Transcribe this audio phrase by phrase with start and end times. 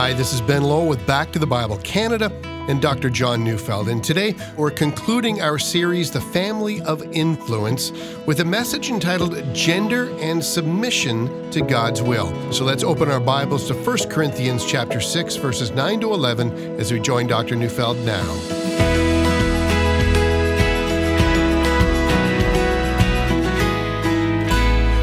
[0.00, 2.30] Hi, this is Ben Lowe with Back to the Bible Canada
[2.68, 3.10] and Dr.
[3.10, 3.88] John Neufeld.
[3.88, 7.90] And today we're concluding our series, The Family of Influence,
[8.24, 12.32] with a message entitled Gender and Submission to God's Will.
[12.52, 16.92] So let's open our Bibles to 1 Corinthians chapter 6, verses 9 to 11 as
[16.92, 17.56] we join Dr.
[17.56, 18.22] Neufeld now.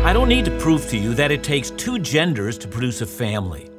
[0.05, 3.05] I don't need to prove to you that it takes two genders to produce a
[3.05, 3.74] family.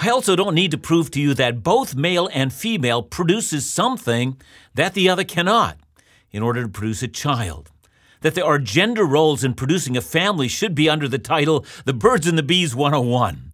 [0.00, 4.40] I also don't need to prove to you that both male and female produces something
[4.74, 5.78] that the other cannot
[6.30, 7.70] in order to produce a child.
[8.20, 11.94] That there are gender roles in producing a family should be under the title The
[11.94, 13.52] Birds and the Bees 101.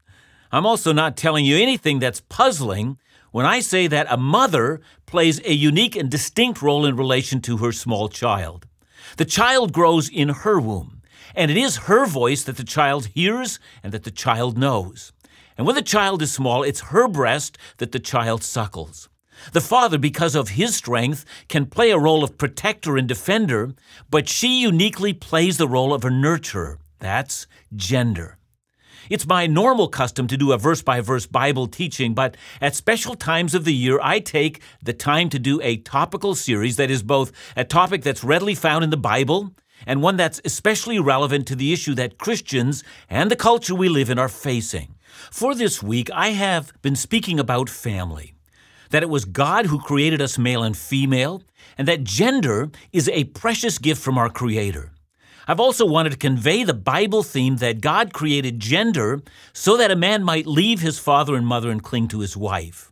[0.50, 2.98] I'm also not telling you anything that's puzzling
[3.30, 7.56] when I say that a mother plays a unique and distinct role in relation to
[7.58, 8.66] her small child.
[9.16, 11.02] The child grows in her womb,
[11.34, 15.12] and it is her voice that the child hears and that the child knows.
[15.56, 19.08] And when the child is small, it's her breast that the child suckles.
[19.52, 23.74] The father, because of his strength, can play a role of protector and defender,
[24.10, 26.78] but she uniquely plays the role of a nurturer.
[26.98, 28.38] That's gender.
[29.10, 33.14] It's my normal custom to do a verse by verse Bible teaching, but at special
[33.14, 37.02] times of the year, I take the time to do a topical series that is
[37.02, 39.52] both a topic that's readily found in the Bible
[39.86, 44.08] and one that's especially relevant to the issue that Christians and the culture we live
[44.08, 44.94] in are facing.
[45.30, 48.34] For this week, I have been speaking about family,
[48.90, 51.42] that it was God who created us male and female,
[51.76, 54.92] and that gender is a precious gift from our Creator.
[55.46, 59.96] I've also wanted to convey the Bible theme that God created gender so that a
[59.96, 62.90] man might leave his father and mother and cling to his wife.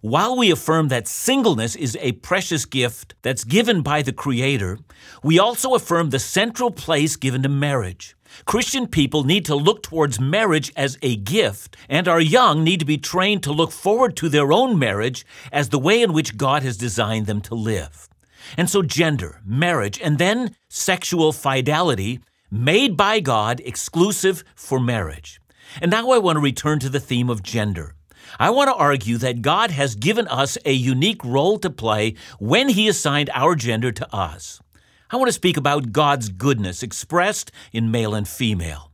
[0.00, 4.78] While we affirm that singleness is a precious gift that's given by the Creator,
[5.24, 8.14] we also affirm the central place given to marriage.
[8.44, 12.86] Christian people need to look towards marriage as a gift, and our young need to
[12.86, 16.62] be trained to look forward to their own marriage as the way in which God
[16.62, 18.08] has designed them to live.
[18.56, 22.20] And so, gender, marriage, and then sexual fidelity
[22.50, 25.40] made by God exclusive for marriage.
[25.82, 27.94] And now I want to return to the theme of gender.
[28.38, 32.68] I want to argue that God has given us a unique role to play when
[32.68, 34.60] He assigned our gender to us.
[35.10, 38.92] I want to speak about God's goodness expressed in male and female.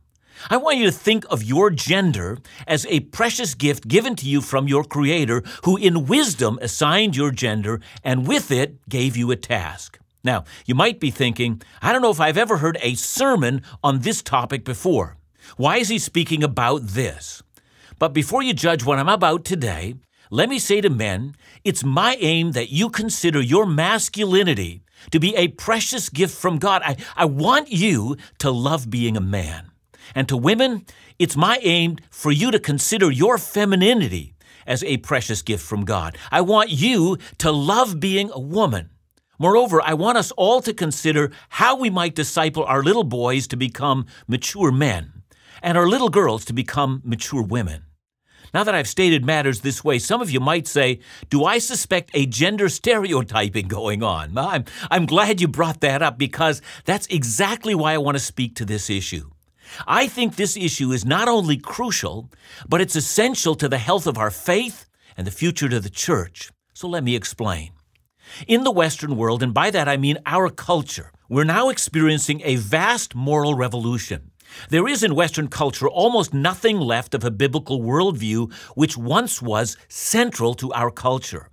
[0.49, 4.39] I want you to think of your gender as a precious gift given to you
[4.39, 9.35] from your Creator, who in wisdom assigned your gender and with it gave you a
[9.35, 9.99] task.
[10.23, 13.99] Now, you might be thinking, I don't know if I've ever heard a sermon on
[13.99, 15.17] this topic before.
[15.57, 17.43] Why is he speaking about this?
[17.99, 19.95] But before you judge what I'm about today,
[20.29, 25.35] let me say to men, it's my aim that you consider your masculinity to be
[25.35, 26.81] a precious gift from God.
[26.83, 29.71] I, I want you to love being a man.
[30.13, 30.85] And to women,
[31.17, 34.35] it's my aim for you to consider your femininity
[34.67, 36.17] as a precious gift from God.
[36.31, 38.89] I want you to love being a woman.
[39.37, 43.57] Moreover, I want us all to consider how we might disciple our little boys to
[43.57, 45.23] become mature men
[45.61, 47.83] and our little girls to become mature women.
[48.53, 52.11] Now that I've stated matters this way, some of you might say, Do I suspect
[52.13, 54.37] a gender stereotyping going on?
[54.37, 58.55] I'm, I'm glad you brought that up because that's exactly why I want to speak
[58.55, 59.29] to this issue.
[59.87, 62.29] I think this issue is not only crucial,
[62.67, 66.51] but it's essential to the health of our faith and the future to the church.
[66.73, 67.71] So let me explain.
[68.47, 72.55] In the Western world, and by that I mean our culture, we're now experiencing a
[72.55, 74.31] vast moral revolution.
[74.69, 79.77] There is in Western culture almost nothing left of a biblical worldview which once was
[79.87, 81.49] central to our culture.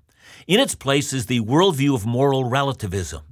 [0.47, 3.23] In its place is the worldview of moral relativism.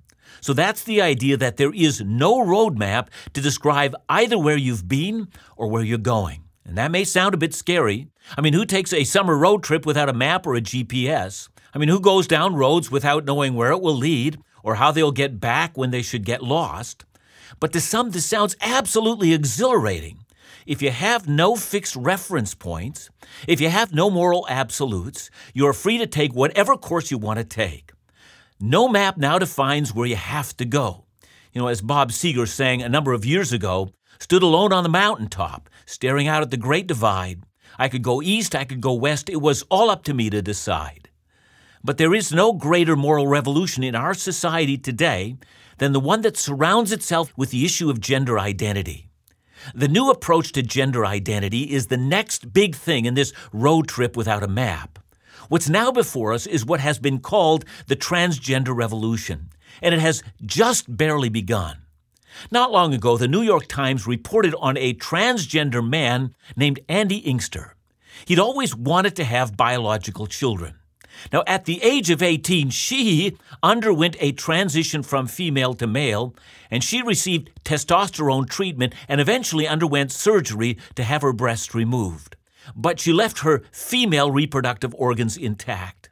[0.41, 5.29] So that's the idea that there is no roadmap to describe either where you've been
[5.57, 6.45] or where you're going.
[6.65, 8.09] And that may sound a bit scary.
[8.39, 11.49] I mean, who takes a summer road trip without a map or a GPS?
[11.75, 15.13] I mean, who goes down roads without knowing where it will lead or how they'll
[15.13, 17.05] get back when they should get lost?
[17.59, 20.19] But to some, this sounds absolutely exhilarating.
[20.67, 23.11] If you have no fixed reference points,
[23.49, 27.45] if you have no moral absolutes, you're free to take whatever course you want to
[27.45, 27.93] take.
[28.61, 31.07] No map now defines where you have to go.
[31.53, 34.91] You know, as Bob Seger sang a number of years ago, stood alone on the
[34.91, 37.43] mountaintop, staring out at the Great Divide.
[37.79, 40.43] I could go east, I could go west, it was all up to me to
[40.43, 41.00] decide.
[41.83, 45.37] But there is no greater moral revolution in our society today
[45.79, 49.09] than the one that surrounds itself with the issue of gender identity.
[49.75, 54.17] The new approach to gender identity is the next big thing in this road trip
[54.17, 54.99] without a map.
[55.49, 59.49] What's now before us is what has been called the transgender revolution,
[59.83, 61.79] and it has just barely begun.
[62.51, 67.75] Not long ago, the New York Times reported on a transgender man named Andy Inkster.
[68.27, 70.75] He'd always wanted to have biological children.
[71.33, 76.35] Now, at the age of 18, she underwent a transition from female to male,
[76.71, 82.37] and she received testosterone treatment and eventually underwent surgery to have her breasts removed.
[82.77, 86.11] But she left her female reproductive organs intact.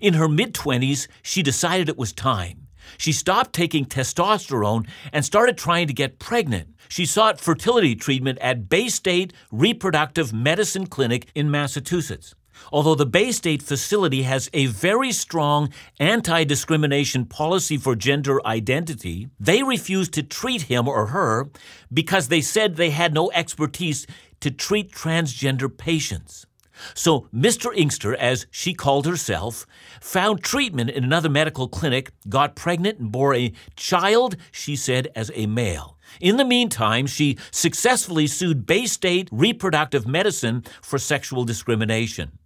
[0.00, 2.66] In her mid 20s, she decided it was time.
[2.98, 6.74] She stopped taking testosterone and started trying to get pregnant.
[6.88, 12.34] She sought fertility treatment at Bay State Reproductive Medicine Clinic in Massachusetts.
[12.72, 19.28] Although the Bay State facility has a very strong anti discrimination policy for gender identity,
[19.38, 21.50] they refused to treat him or her
[21.92, 24.06] because they said they had no expertise
[24.40, 26.46] to treat transgender patients.
[26.94, 27.76] So, Mr.
[27.76, 29.66] Inkster, as she called herself,
[30.00, 35.30] found treatment in another medical clinic, got pregnant, and bore a child, she said, as
[35.34, 35.98] a male.
[36.20, 42.39] In the meantime, she successfully sued Bay State Reproductive Medicine for sexual discrimination.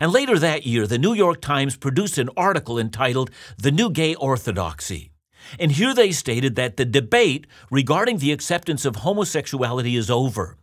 [0.00, 4.14] And later that year, the New York Times produced an article entitled The New Gay
[4.14, 5.10] Orthodoxy.
[5.58, 10.56] And here they stated that the debate regarding the acceptance of homosexuality is over.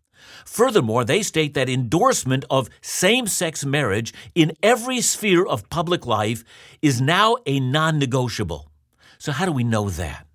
[0.46, 6.44] Furthermore, they state that endorsement of same sex marriage in every sphere of public life
[6.82, 8.72] is now a non negotiable.
[9.18, 10.26] So, how do we know that?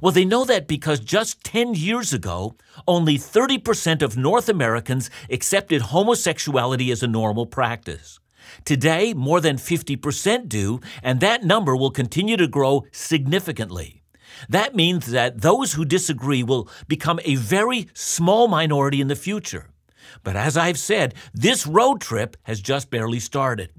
[0.00, 2.54] Well, they know that because just 10 years ago,
[2.86, 8.20] only 30% of North Americans accepted homosexuality as a normal practice.
[8.64, 14.02] Today, more than 50% do, and that number will continue to grow significantly.
[14.48, 19.68] That means that those who disagree will become a very small minority in the future.
[20.22, 23.72] But as I've said, this road trip has just barely started.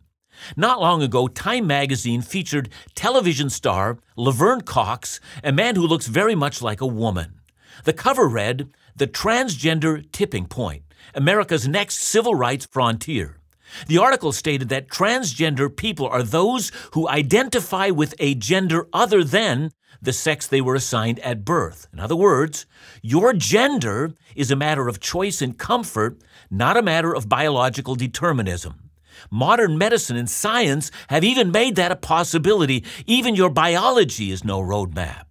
[0.57, 6.35] Not long ago, Time magazine featured television star Laverne Cox, a man who looks very
[6.35, 7.39] much like a woman.
[7.85, 10.83] The cover read, The Transgender Tipping Point
[11.13, 13.37] America's Next Civil Rights Frontier.
[13.87, 19.71] The article stated that transgender people are those who identify with a gender other than
[20.01, 21.87] the sex they were assigned at birth.
[21.93, 22.65] In other words,
[23.01, 26.19] your gender is a matter of choice and comfort,
[26.51, 28.89] not a matter of biological determinism.
[29.29, 32.83] Modern medicine and science have even made that a possibility.
[33.05, 35.25] Even your biology is no roadmap.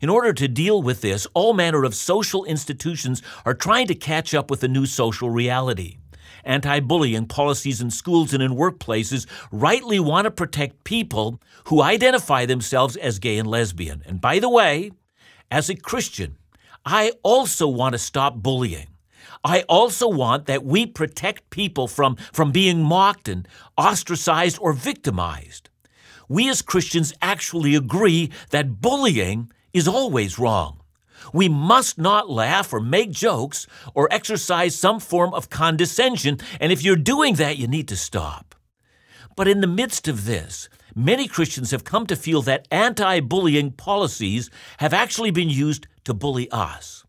[0.00, 4.34] In order to deal with this, all manner of social institutions are trying to catch
[4.34, 5.98] up with the new social reality
[6.44, 12.46] anti bullying policies in schools and in workplaces rightly want to protect people who identify
[12.46, 14.02] themselves as gay and lesbian.
[14.06, 14.92] And by the way,
[15.50, 16.36] as a Christian,
[16.84, 18.88] I also want to stop bullying.
[19.44, 23.46] I also want that we protect people from, from being mocked and
[23.76, 25.68] ostracized or victimized.
[26.28, 30.81] We as Christians actually agree that bullying is always wrong.
[31.32, 36.82] We must not laugh or make jokes or exercise some form of condescension, and if
[36.82, 38.54] you're doing that, you need to stop.
[39.36, 43.72] But in the midst of this, many Christians have come to feel that anti bullying
[43.72, 47.04] policies have actually been used to bully us.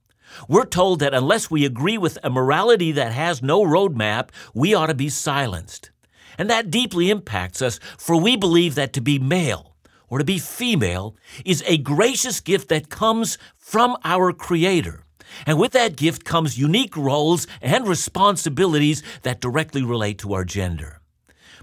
[0.48, 4.88] We're told that unless we agree with a morality that has no roadmap, we ought
[4.88, 5.92] to be silenced.
[6.38, 9.73] And that deeply impacts us, for we believe that to be male,
[10.14, 15.04] or to be female is a gracious gift that comes from our Creator.
[15.48, 21.02] And with that gift comes unique roles and responsibilities that directly relate to our gender.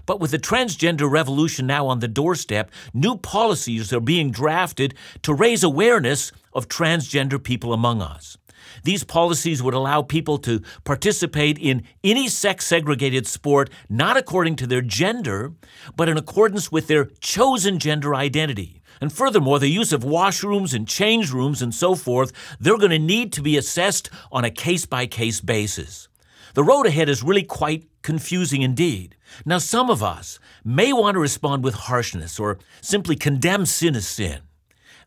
[0.05, 5.33] But with the transgender revolution now on the doorstep, new policies are being drafted to
[5.33, 8.37] raise awareness of transgender people among us.
[8.83, 14.67] These policies would allow people to participate in any sex segregated sport not according to
[14.67, 15.53] their gender,
[15.95, 18.81] but in accordance with their chosen gender identity.
[18.99, 22.99] And furthermore, the use of washrooms and change rooms and so forth, they're going to
[22.99, 26.07] need to be assessed on a case by case basis.
[26.53, 29.15] The road ahead is really quite confusing indeed.
[29.45, 34.07] Now, some of us may want to respond with harshness or simply condemn sin as
[34.07, 34.41] sin.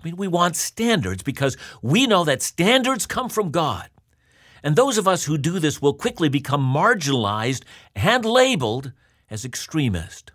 [0.04, 3.88] I mean, we want standards because we know that standards come from God.
[4.62, 7.62] And those of us who do this will quickly become marginalized
[7.94, 8.92] and labeled
[9.30, 10.32] as extremist.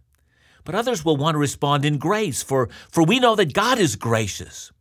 [0.65, 3.95] But others will want to respond in grace, for, for we know that God is
[3.95, 4.71] gracious.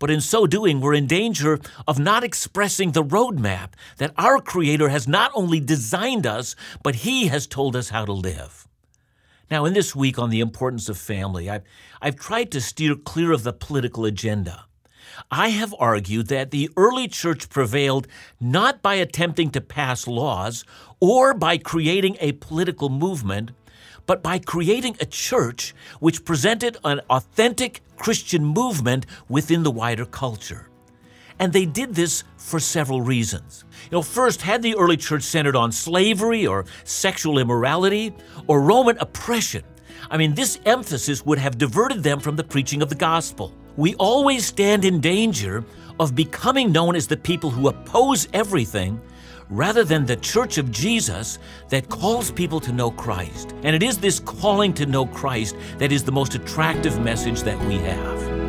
[0.00, 4.88] But in so doing, we're in danger of not expressing the roadmap that our Creator
[4.88, 8.66] has not only designed us, but He has told us how to live.
[9.52, 11.62] Now, in this week on the importance of family, I've,
[12.00, 14.64] I've tried to steer clear of the political agenda.
[15.30, 18.08] I have argued that the early church prevailed
[18.40, 20.64] not by attempting to pass laws
[21.00, 23.50] or by creating a political movement,
[24.06, 30.70] but by creating a church which presented an authentic Christian movement within the wider culture.
[31.42, 33.64] And they did this for several reasons.
[33.90, 38.14] You know, first, had the early church centered on slavery or sexual immorality
[38.46, 39.64] or Roman oppression,
[40.08, 43.52] I mean, this emphasis would have diverted them from the preaching of the gospel.
[43.76, 45.64] We always stand in danger
[45.98, 49.00] of becoming known as the people who oppose everything
[49.50, 53.52] rather than the church of Jesus that calls people to know Christ.
[53.64, 57.58] And it is this calling to know Christ that is the most attractive message that
[57.66, 58.41] we have.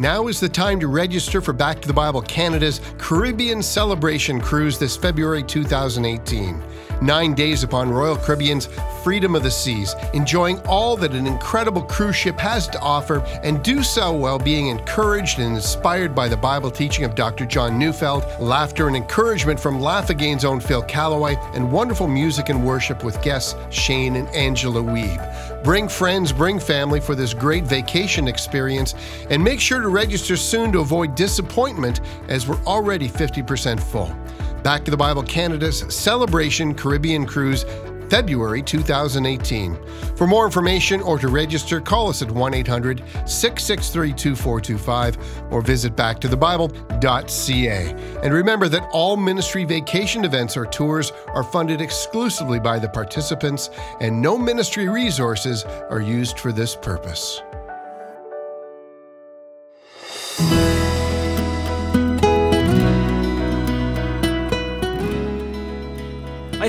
[0.00, 4.78] Now is the time to register for Back to the Bible Canada's Caribbean Celebration Cruise
[4.78, 6.62] this February 2018
[7.00, 8.68] nine days upon Royal Caribbean's
[9.02, 13.62] Freedom of the Seas, enjoying all that an incredible cruise ship has to offer, and
[13.62, 17.46] do so while being encouraged and inspired by the Bible teaching of Dr.
[17.46, 22.64] John Neufeld, laughter and encouragement from Laugh Again's own Phil Callaway, and wonderful music and
[22.64, 25.64] worship with guests Shane and Angela Weeb.
[25.64, 28.94] Bring friends, bring family for this great vacation experience,
[29.30, 34.14] and make sure to register soon to avoid disappointment as we're already 50% full.
[34.62, 37.64] Back to the Bible Canada's Celebration Caribbean Cruise,
[38.10, 39.78] February 2018.
[40.16, 45.16] For more information or to register, call us at 1 800 663 2425
[45.50, 48.20] or visit backtothebible.ca.
[48.22, 53.70] And remember that all ministry vacation events or tours are funded exclusively by the participants,
[54.00, 57.40] and no ministry resources are used for this purpose.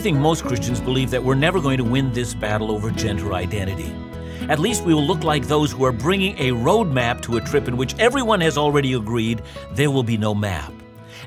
[0.02, 3.94] Think most Christians believe that we're never going to win this battle over gender identity.
[4.50, 7.68] At least we will look like those who are bringing a roadmap to a trip
[7.68, 9.44] in which everyone has already agreed
[9.74, 10.74] there will be no map.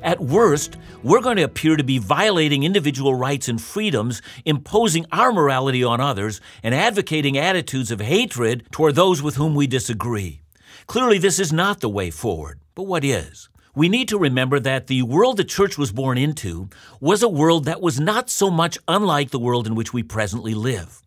[0.03, 5.31] At worst, we're going to appear to be violating individual rights and freedoms, imposing our
[5.31, 10.41] morality on others, and advocating attitudes of hatred toward those with whom we disagree.
[10.85, 12.59] Clearly, this is not the way forward.
[12.75, 13.47] But what is?
[13.75, 16.69] We need to remember that the world the church was born into
[17.01, 20.53] was a world that was not so much unlike the world in which we presently
[20.53, 21.01] live.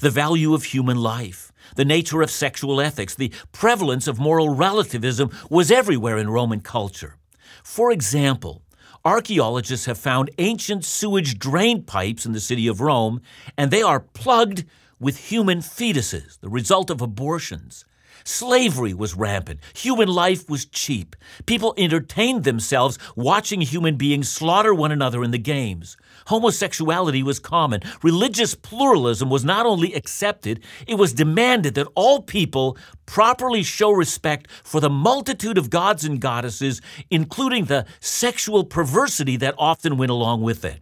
[0.00, 5.30] The value of human life, the nature of sexual ethics, the prevalence of moral relativism
[5.50, 7.16] was everywhere in Roman culture.
[7.64, 8.62] For example,
[9.04, 13.20] archaeologists have found ancient sewage drain pipes in the city of Rome,
[13.58, 14.64] and they are plugged
[15.00, 17.84] with human fetuses, the result of abortions.
[18.24, 19.60] Slavery was rampant.
[19.74, 21.16] Human life was cheap.
[21.46, 25.96] People entertained themselves watching human beings slaughter one another in the games.
[26.26, 27.80] Homosexuality was common.
[28.02, 32.76] Religious pluralism was not only accepted, it was demanded that all people
[33.06, 39.54] properly show respect for the multitude of gods and goddesses, including the sexual perversity that
[39.58, 40.80] often went along with it.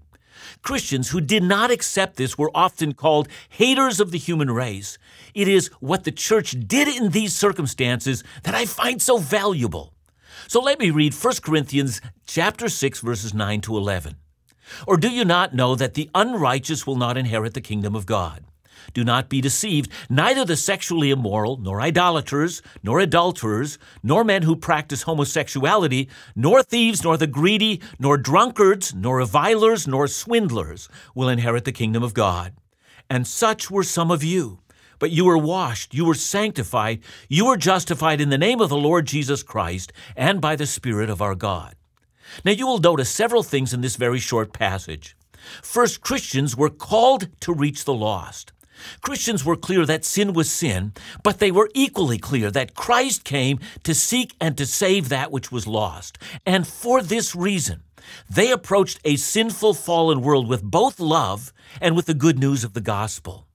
[0.62, 4.98] Christians who did not accept this were often called haters of the human race.
[5.34, 9.94] It is what the church did in these circumstances that I find so valuable.
[10.48, 14.16] So let me read 1 Corinthians chapter 6 verses 9 to 11.
[14.86, 18.44] Or do you not know that the unrighteous will not inherit the kingdom of God?
[18.92, 19.90] Do not be deceived.
[20.08, 27.04] Neither the sexually immoral, nor idolaters, nor adulterers, nor men who practice homosexuality, nor thieves,
[27.04, 32.54] nor the greedy, nor drunkards, nor revilers, nor swindlers will inherit the kingdom of God.
[33.08, 34.60] And such were some of you.
[34.98, 38.76] But you were washed, you were sanctified, you were justified in the name of the
[38.76, 41.74] Lord Jesus Christ and by the Spirit of our God.
[42.44, 45.16] Now you will notice several things in this very short passage.
[45.62, 48.52] First, Christians were called to reach the lost.
[49.02, 53.58] Christians were clear that sin was sin, but they were equally clear that Christ came
[53.84, 56.18] to seek and to save that which was lost.
[56.46, 57.82] And for this reason,
[58.28, 62.72] they approached a sinful, fallen world with both love and with the good news of
[62.72, 63.46] the gospel.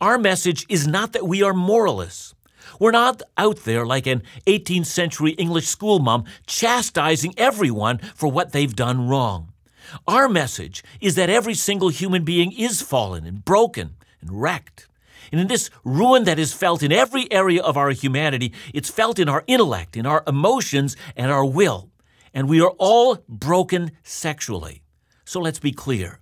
[0.00, 2.34] Our message is not that we are moralists.
[2.78, 8.74] We're not out there like an 18th century English schoolmom chastising everyone for what they've
[8.74, 9.52] done wrong.
[10.06, 14.88] Our message is that every single human being is fallen and broken and wrecked.
[15.30, 19.18] And in this ruin that is felt in every area of our humanity, it's felt
[19.18, 21.90] in our intellect, in our emotions, and our will.
[22.34, 24.82] And we are all broken sexually.
[25.24, 26.20] So let's be clear.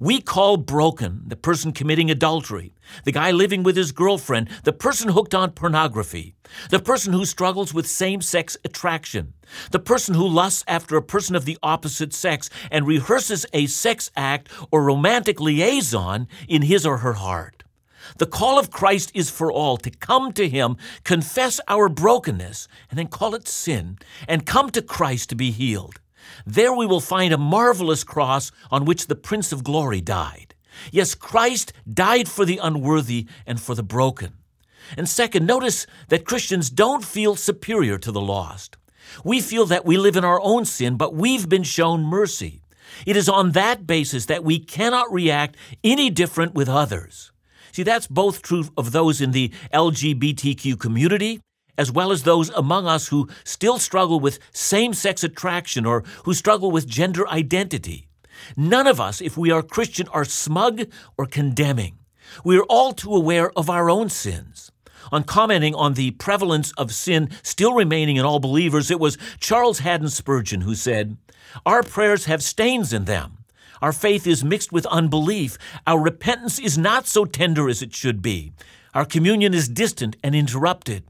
[0.00, 2.74] We call broken the person committing adultery,
[3.04, 6.34] the guy living with his girlfriend, the person hooked on pornography,
[6.70, 9.34] the person who struggles with same sex attraction,
[9.70, 14.10] the person who lusts after a person of the opposite sex and rehearses a sex
[14.16, 17.62] act or romantic liaison in his or her heart.
[18.18, 22.98] The call of Christ is for all to come to Him, confess our brokenness, and
[22.98, 23.98] then call it sin,
[24.28, 26.00] and come to Christ to be healed.
[26.46, 30.54] There we will find a marvelous cross on which the Prince of Glory died.
[30.90, 34.34] Yes, Christ died for the unworthy and for the broken.
[34.96, 38.76] And second, notice that Christians don't feel superior to the lost.
[39.24, 42.62] We feel that we live in our own sin, but we've been shown mercy.
[43.06, 47.32] It is on that basis that we cannot react any different with others.
[47.72, 51.40] See, that's both true of those in the LGBTQ community
[51.78, 56.34] as well as those among us who still struggle with same sex attraction or who
[56.34, 58.08] struggle with gender identity.
[58.56, 60.82] None of us, if we are Christian, are smug
[61.16, 61.98] or condemning.
[62.44, 64.72] We are all too aware of our own sins.
[65.10, 69.80] On commenting on the prevalence of sin still remaining in all believers, it was Charles
[69.80, 71.16] Haddon Spurgeon who said,
[71.66, 73.38] Our prayers have stains in them.
[73.82, 75.58] Our faith is mixed with unbelief.
[75.86, 78.52] Our repentance is not so tender as it should be.
[78.94, 81.02] Our communion is distant and interrupted.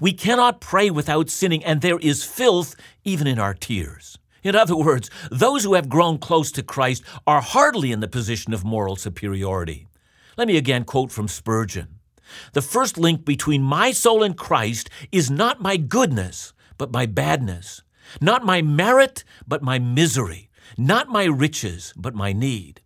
[0.00, 4.18] We cannot pray without sinning, and there is filth even in our tears.
[4.42, 8.54] In other words, those who have grown close to Christ are hardly in the position
[8.54, 9.86] of moral superiority.
[10.36, 12.00] Let me again quote from Spurgeon
[12.52, 17.82] The first link between my soul and Christ is not my goodness, but my badness,
[18.20, 22.80] not my merit, but my misery, not my riches, but my need.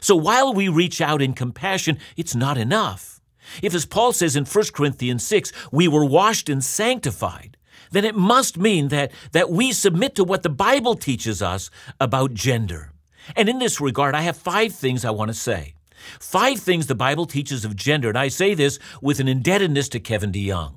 [0.00, 3.20] So while we reach out in compassion, it's not enough.
[3.62, 7.56] If, as Paul says in 1 Corinthians 6, we were washed and sanctified,
[7.90, 11.70] then it must mean that, that we submit to what the Bible teaches us
[12.00, 12.92] about gender.
[13.36, 15.74] And in this regard, I have five things I want to say.
[16.18, 20.00] Five things the Bible teaches of gender, and I say this with an indebtedness to
[20.00, 20.74] Kevin DeYoung.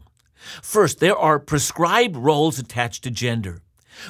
[0.62, 3.62] First, there are prescribed roles attached to gender.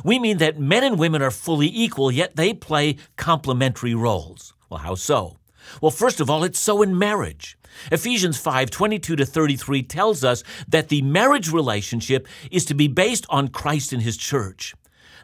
[0.04, 4.54] We mean that men and women are fully equal, yet they play complementary roles.
[4.70, 5.38] Well, how so?
[5.82, 7.58] Well, first of all, it's so in marriage.
[7.92, 13.26] Ephesians 5 22 to 33 tells us that the marriage relationship is to be based
[13.30, 14.74] on Christ and his church.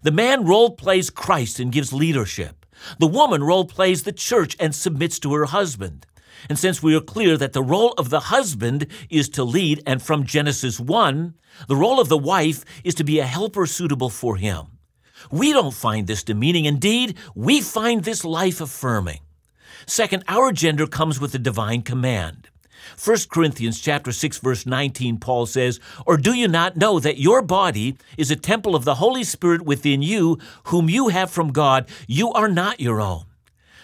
[0.03, 2.65] The man role plays Christ and gives leadership.
[2.99, 6.05] The woman role plays the church and submits to her husband.
[6.49, 10.01] And since we are clear that the role of the husband is to lead, and
[10.01, 11.35] from Genesis 1,
[11.67, 14.79] the role of the wife is to be a helper suitable for him.
[15.29, 16.65] We don't find this demeaning.
[16.65, 19.19] Indeed, we find this life affirming.
[19.85, 22.49] Second, our gender comes with a divine command.
[23.03, 27.41] 1 Corinthians chapter 6 verse 19 Paul says, "Or do you not know that your
[27.41, 31.87] body is a temple of the Holy Spirit within you, whom you have from God?
[32.07, 33.25] You are not your own."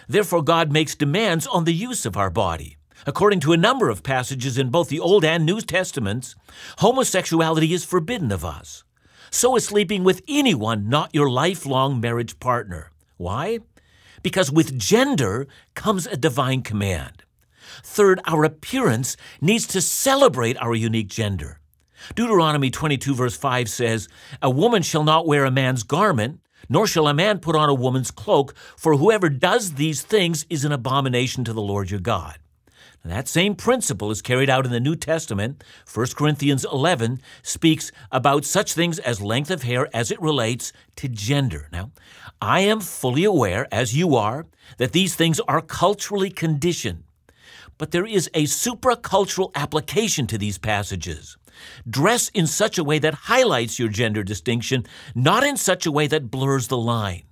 [0.08, 2.76] Therefore God makes demands on the use of our body.
[3.06, 6.34] According to a number of passages in both the Old and New Testaments,
[6.78, 8.84] homosexuality is forbidden of us.
[9.30, 12.90] So is sleeping with anyone not your lifelong marriage partner.
[13.16, 13.60] Why?
[14.28, 17.22] Because with gender comes a divine command.
[17.82, 21.60] Third, our appearance needs to celebrate our unique gender.
[22.14, 24.06] Deuteronomy 22, verse 5 says,
[24.42, 27.74] A woman shall not wear a man's garment, nor shall a man put on a
[27.74, 32.38] woman's cloak, for whoever does these things is an abomination to the Lord your God.
[33.04, 35.62] That same principle is carried out in the New Testament.
[35.92, 41.08] 1 Corinthians 11 speaks about such things as length of hair as it relates to
[41.08, 41.68] gender.
[41.72, 41.92] Now,
[42.42, 44.46] I am fully aware, as you are,
[44.78, 47.04] that these things are culturally conditioned.
[47.78, 51.38] But there is a supracultural application to these passages.
[51.88, 54.84] Dress in such a way that highlights your gender distinction,
[55.14, 57.22] not in such a way that blurs the line.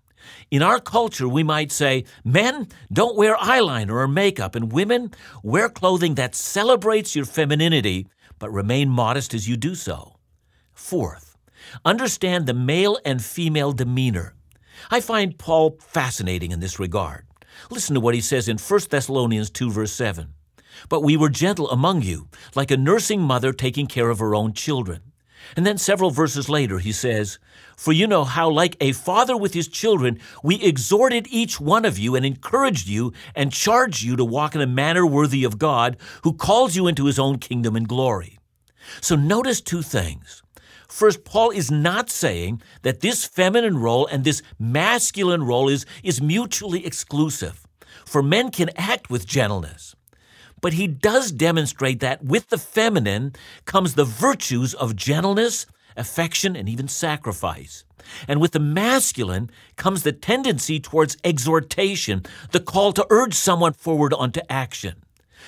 [0.51, 5.13] In our culture, we might say, men, don't wear eyeliner or makeup, and women,
[5.43, 8.07] wear clothing that celebrates your femininity,
[8.39, 10.17] but remain modest as you do so.
[10.73, 11.37] Fourth,
[11.85, 14.35] understand the male and female demeanor.
[14.91, 17.27] I find Paul fascinating in this regard.
[17.71, 20.35] Listen to what he says in 1 Thessalonians 2, verse 7.
[20.89, 24.53] But we were gentle among you, like a nursing mother taking care of her own
[24.53, 25.06] children.
[25.55, 27.39] And then several verses later, he says,
[27.77, 31.99] For you know how, like a father with his children, we exhorted each one of
[31.99, 35.97] you and encouraged you and charged you to walk in a manner worthy of God,
[36.23, 38.39] who calls you into his own kingdom and glory.
[39.01, 40.43] So notice two things.
[40.89, 46.23] First, Paul is not saying that this feminine role and this masculine role is, is
[46.23, 47.67] mutually exclusive.
[48.05, 49.97] For men can act with gentleness
[50.61, 55.67] but he does demonstrate that with the feminine comes the virtues of gentleness,
[55.97, 57.85] affection, and even sacrifice.
[58.29, 64.13] And with the masculine comes the tendency towards exhortation, the call to urge someone forward
[64.15, 65.03] onto action.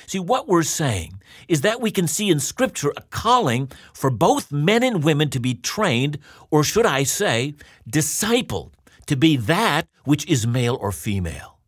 [0.07, 4.53] See, what we're saying is that we can see in Scripture a calling for both
[4.53, 6.19] men and women to be trained,
[6.51, 7.55] or should I say,
[7.89, 8.73] discipled,
[9.07, 11.59] to be that which is male or female.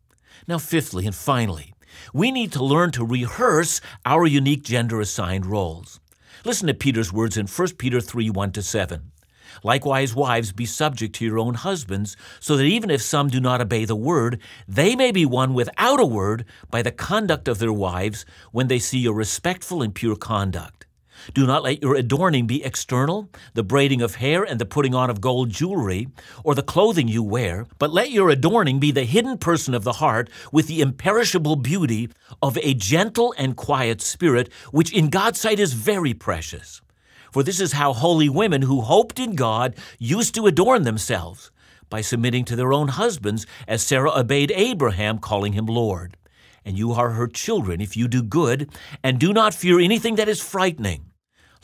[0.47, 1.73] Now, fifthly and finally,
[2.13, 5.99] we need to learn to rehearse our unique gender assigned roles.
[6.43, 9.11] Listen to Peter's words in 1 Peter 3 1 to 7.
[9.63, 13.61] Likewise, wives, be subject to your own husbands, so that even if some do not
[13.61, 17.73] obey the word, they may be won without a word by the conduct of their
[17.73, 20.85] wives when they see your respectful and pure conduct.
[21.33, 25.09] Do not let your adorning be external, the braiding of hair and the putting on
[25.09, 26.07] of gold jewelry,
[26.43, 29.93] or the clothing you wear, but let your adorning be the hidden person of the
[29.93, 32.09] heart with the imperishable beauty
[32.41, 36.81] of a gentle and quiet spirit, which in God's sight is very precious.
[37.31, 41.51] For this is how holy women who hoped in God used to adorn themselves,
[41.89, 46.17] by submitting to their own husbands, as Sarah obeyed Abraham, calling him Lord.
[46.63, 48.69] And you are her children if you do good,
[49.03, 51.10] and do not fear anything that is frightening.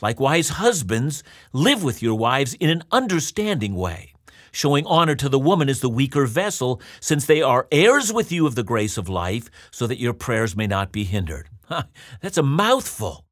[0.00, 4.12] Likewise, husbands, live with your wives in an understanding way,
[4.52, 8.46] showing honor to the woman as the weaker vessel, since they are heirs with you
[8.46, 11.48] of the grace of life, so that your prayers may not be hindered.
[12.20, 13.24] That's a mouthful.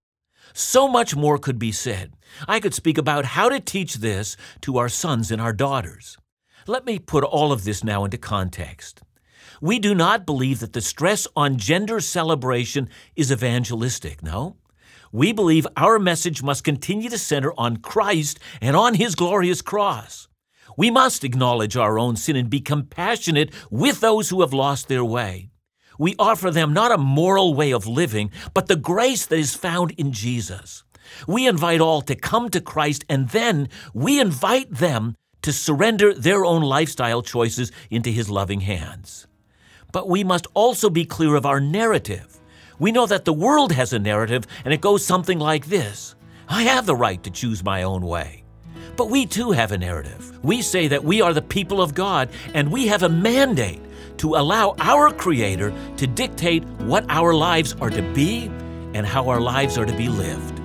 [0.52, 2.14] So much more could be said.
[2.48, 6.16] I could speak about how to teach this to our sons and our daughters.
[6.66, 9.02] Let me put all of this now into context.
[9.60, 14.56] We do not believe that the stress on gender celebration is evangelistic, no?
[15.12, 20.28] We believe our message must continue to center on Christ and on His glorious cross.
[20.76, 25.04] We must acknowledge our own sin and be compassionate with those who have lost their
[25.04, 25.50] way.
[25.98, 29.92] We offer them not a moral way of living, but the grace that is found
[29.92, 30.84] in Jesus.
[31.26, 36.44] We invite all to come to Christ, and then we invite them to surrender their
[36.44, 39.26] own lifestyle choices into His loving hands.
[39.92, 42.35] But we must also be clear of our narrative.
[42.78, 46.14] We know that the world has a narrative, and it goes something like this
[46.48, 48.44] I have the right to choose my own way.
[48.96, 50.38] But we too have a narrative.
[50.42, 53.80] We say that we are the people of God, and we have a mandate
[54.18, 58.50] to allow our Creator to dictate what our lives are to be
[58.94, 60.56] and how our lives are to be lived.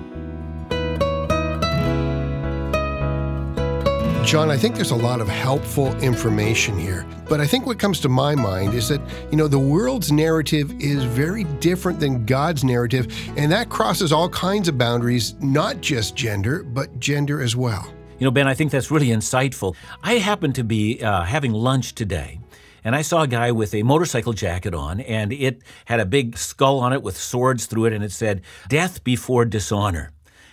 [4.24, 7.04] John, I think there's a lot of helpful information here.
[7.28, 10.72] But I think what comes to my mind is that, you know, the world's narrative
[10.80, 13.06] is very different than God's narrative,
[13.36, 17.92] and that crosses all kinds of boundaries, not just gender, but gender as well.
[18.18, 19.74] You know, Ben, I think that's really insightful.
[20.02, 22.38] I happened to be uh, having lunch today,
[22.84, 26.38] and I saw a guy with a motorcycle jacket on, and it had a big
[26.38, 30.11] skull on it with swords through it, and it said, Death before dishonor.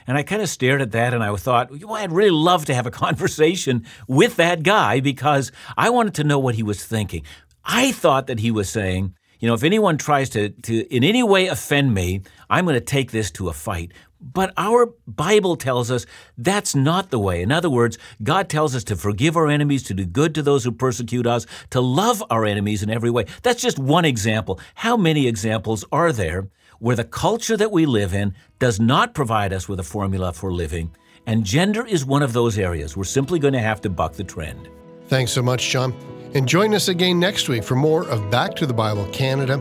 [0.09, 2.73] And I kind of stared at that and I thought, well, I'd really love to
[2.73, 7.21] have a conversation with that guy because I wanted to know what he was thinking.
[7.63, 11.21] I thought that he was saying, you know, if anyone tries to, to in any
[11.21, 13.91] way offend me, I'm going to take this to a fight.
[14.19, 16.07] But our Bible tells us
[16.39, 17.43] that's not the way.
[17.43, 20.63] In other words, God tells us to forgive our enemies, to do good to those
[20.63, 23.27] who persecute us, to love our enemies in every way.
[23.43, 24.59] That's just one example.
[24.73, 29.53] How many examples are there where the culture that we live in does not provide
[29.53, 32.97] us with a formula for living, and gender is one of those areas.
[32.97, 34.69] We're simply going to have to buck the trend.
[35.07, 35.93] Thanks so much, John.
[36.33, 39.57] And join us again next week for more of Back to the Bible Canada,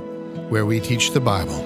[0.48, 1.64] where we teach the Bible.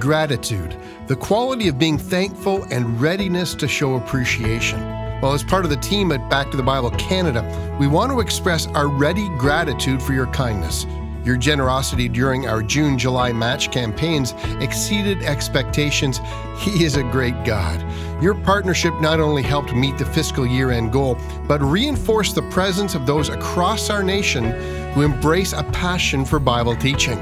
[0.00, 5.03] Gratitude, the quality of being thankful and readiness to show appreciation.
[5.24, 8.20] Well, as part of the team at Back to the Bible Canada, we want to
[8.20, 10.84] express our ready gratitude for your kindness.
[11.24, 16.20] Your generosity during our June July match campaigns exceeded expectations.
[16.58, 17.82] He is a great God.
[18.22, 21.16] Your partnership not only helped meet the fiscal year end goal,
[21.48, 24.50] but reinforced the presence of those across our nation
[24.92, 27.16] who embrace a passion for Bible teaching.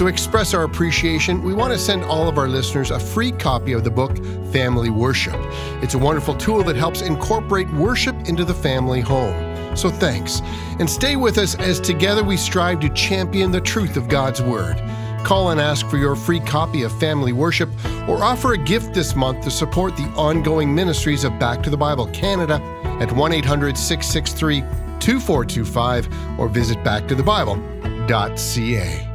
[0.00, 3.74] To express our appreciation, we want to send all of our listeners a free copy
[3.74, 4.16] of the book
[4.50, 5.36] Family Worship.
[5.82, 9.76] It's a wonderful tool that helps incorporate worship into the family home.
[9.76, 10.40] So thanks.
[10.78, 14.78] And stay with us as together we strive to champion the truth of God's Word.
[15.22, 17.68] Call and ask for your free copy of Family Worship
[18.08, 21.76] or offer a gift this month to support the ongoing ministries of Back to the
[21.76, 22.54] Bible Canada
[23.02, 24.62] at 1 800 663
[24.98, 29.09] 2425 or visit backtothebible.ca.